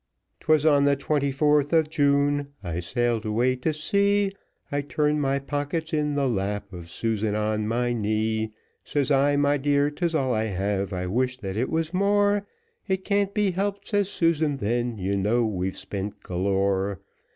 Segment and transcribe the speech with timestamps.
[0.39, 4.31] Twas on the twenty fourth of June, I sailed away to sea,
[4.71, 8.51] I turned my pockets in the lap of Susan on my knee;
[8.83, 12.47] Says I, my dear, 'tis all I have, I wish that it was more,
[12.87, 16.99] It can't be helped, says Susan then, you know we've spent galore.